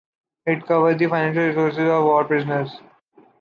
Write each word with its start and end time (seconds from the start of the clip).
It 0.47 0.65
covers 0.65 0.97
the 0.97 1.05
financial 1.05 1.43
resources 1.43 1.77
of 1.87 2.03
war 2.05 2.25
prisoners. 2.25 2.75